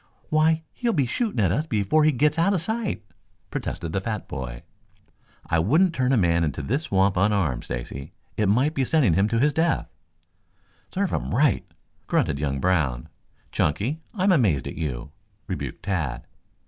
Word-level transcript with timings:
Why, 0.31 0.63
he'll 0.73 0.93
be 0.93 1.05
shooting 1.05 1.39
at 1.41 1.51
us 1.51 1.67
before 1.67 2.03
he 2.05 2.11
gets 2.11 2.39
out 2.39 2.55
of 2.55 2.61
sight," 2.63 3.05
protested 3.51 3.93
the 3.93 4.01
fat 4.01 4.27
boy. 4.27 4.63
"I 5.45 5.59
wouldn't 5.59 5.93
turn 5.93 6.11
a 6.11 6.17
man 6.17 6.43
into 6.43 6.63
this 6.63 6.81
swamp 6.81 7.17
unarmed, 7.17 7.65
Stacy. 7.65 8.11
It 8.35 8.49
might 8.49 8.73
be 8.73 8.83
sending 8.83 9.13
him 9.13 9.27
to 9.27 9.37
his 9.37 9.53
death." 9.53 9.87
"Serve 10.91 11.11
him 11.11 11.35
right," 11.35 11.71
grunted 12.07 12.39
young 12.39 12.59
Brown. 12.59 13.09
"Chunky, 13.51 14.01
I 14.15 14.23
am 14.23 14.31
amazed 14.31 14.67
at 14.67 14.73
you," 14.75 15.11
rebuked 15.45 15.83
Tad. 15.83 16.25